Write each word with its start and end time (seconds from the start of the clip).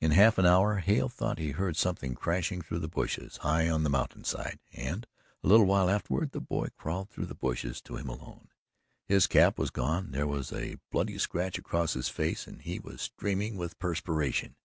In 0.00 0.10
half 0.10 0.36
an 0.38 0.46
hour 0.46 0.78
Hale 0.78 1.08
thought 1.08 1.38
he 1.38 1.52
heard 1.52 1.76
something 1.76 2.16
crashing 2.16 2.60
through 2.60 2.80
the 2.80 2.88
bushes 2.88 3.36
high 3.36 3.70
on 3.70 3.84
the 3.84 3.88
mountain 3.88 4.24
side, 4.24 4.58
and, 4.72 5.06
a 5.44 5.46
little 5.46 5.64
while 5.64 5.88
afterward, 5.88 6.32
the 6.32 6.40
boy 6.40 6.70
crawled 6.76 7.08
through 7.08 7.26
the 7.26 7.36
bushes 7.36 7.80
to 7.82 7.94
him 7.96 8.08
alone. 8.08 8.48
His 9.04 9.28
cap 9.28 9.56
was 9.56 9.70
gone, 9.70 10.10
there 10.10 10.26
was 10.26 10.52
a 10.52 10.78
bloody 10.90 11.18
scratch 11.18 11.56
across 11.56 11.92
his 11.94 12.08
face 12.08 12.48
and 12.48 12.60
he 12.60 12.80
was 12.80 13.00
streaming 13.00 13.56
with 13.56 13.78
perspiration. 13.78 14.56